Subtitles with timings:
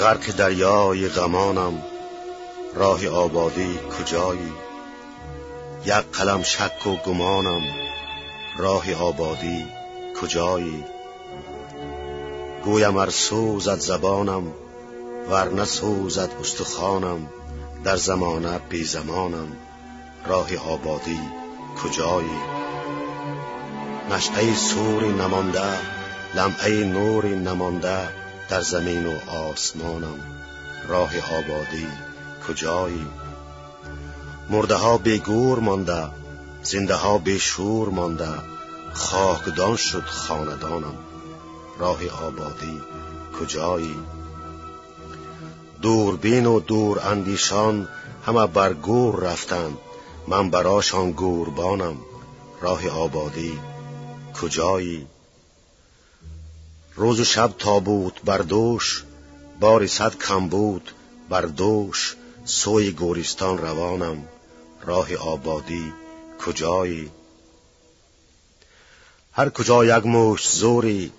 [0.00, 1.82] غرق دریای غمانم.
[2.74, 4.52] راه آبادی کجایی؟
[5.84, 7.62] یک قلم شک و گمانم.
[8.58, 9.66] راه آبادی
[10.20, 10.84] کجایی؟
[12.64, 14.52] گویم ار سوزد زبانم
[15.30, 17.28] ورنه سوزد استخوانم.
[17.84, 19.56] در زمانه بی زمانم.
[20.26, 21.20] راه آبادی
[21.82, 22.38] کجایی؟
[24.10, 25.72] نشته سوری نمانده
[26.34, 28.27] لمعه نوری نمانده.
[28.48, 30.20] در زمین و آسمانم.
[30.88, 31.86] راه آبادی
[32.48, 33.06] کجایی؟
[34.50, 36.08] مرده ها بی گور مانده
[36.62, 38.28] زنده ها بی شور مانده.
[38.92, 40.98] خاکدان شد خاندانم.
[41.78, 42.80] راه آبادی
[43.40, 43.96] کجایی؟
[45.82, 47.88] دوربین و دور اندیشان
[48.26, 49.78] همه بر گور رفتند.
[50.28, 51.96] من براشان گوربانم.
[52.60, 53.60] راه آبادی
[54.40, 55.06] کجایی؟
[56.98, 59.04] روز و شب تابوت بر دوش
[59.60, 60.92] باری صد کم بود
[61.28, 62.16] بر دوش.
[62.44, 64.28] سوی گورستان روانم
[64.84, 65.92] راه آبادی
[66.46, 67.10] کجایی؟
[69.32, 71.12] هر کجا یک مشت زوری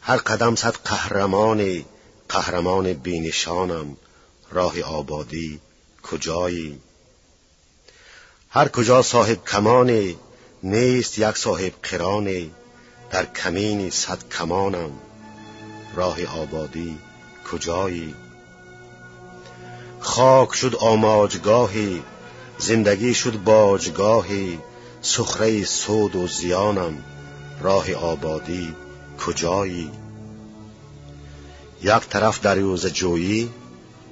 [0.00, 1.84] هر قدم صد قهرمانی
[2.28, 3.96] قهرمان بینشانم
[4.50, 5.60] راه آبادی
[6.02, 6.80] کجایی؟
[8.50, 10.16] هر کجا صاحب کمانی
[10.62, 12.50] نیست یک صاحب قرانی
[13.10, 14.90] در کمین صد کمانم.
[15.94, 16.98] راه آبادی
[17.50, 18.14] کجایی؟
[20.00, 22.02] خاک شد آماجگاهی
[22.58, 24.58] زندگی شد باجگاهی
[25.02, 27.04] سخره سود و زیانم
[27.60, 28.74] راه آبادی
[29.26, 29.90] کجایی؟
[31.82, 33.50] یک طرف دریوز جویی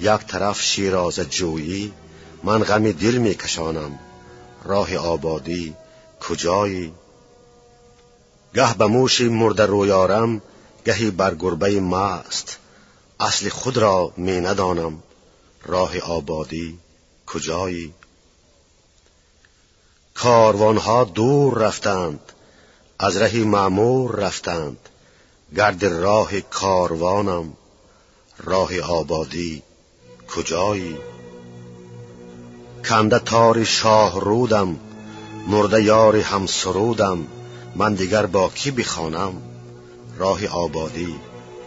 [0.00, 1.92] یک طرف شیراز جویی
[2.42, 3.98] من غم دل می کشانم
[4.64, 5.74] راه آبادی
[6.20, 6.92] کجایی؟
[8.54, 10.42] گه به موش مرده رویارم
[10.86, 12.58] گهی بر گربه ماست.
[13.20, 15.02] اصل خود را می ندانم.
[15.64, 16.78] راه آبادی
[17.26, 17.94] کجایی؟
[20.14, 22.32] کاروانها دور رفتند.
[22.98, 24.78] از رهی معمور رفتند.
[25.56, 27.52] گرد راه کاروانم.
[28.38, 29.62] راه آبادی
[30.36, 30.98] کجایی؟
[32.88, 34.80] کنده تار شاه رودم.
[35.46, 37.26] مرده یار هم سرودم
[37.74, 39.55] من دیگر با کی بخوانم؟
[40.16, 41.14] راه آبادی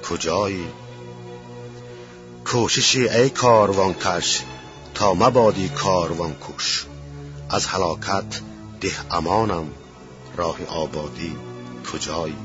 [0.10, 0.68] کجایی؟
[2.46, 4.42] کوششی ای کاروان کش
[4.94, 6.86] تا مبادی کاروان کش
[7.50, 8.42] از هلاکت
[8.82, 9.68] ده امانم
[10.38, 11.36] راه آبادی
[11.94, 12.36] کجایی؟